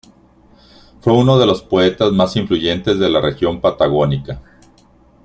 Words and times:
Fue 0.99 1.13
uno 1.13 1.37
de 1.37 1.45
los 1.45 1.61
poetas 1.61 2.11
más 2.11 2.35
influyentes 2.35 2.97
de 2.97 3.07
la 3.07 3.21
región 3.21 3.61
patagónica. 3.61 4.41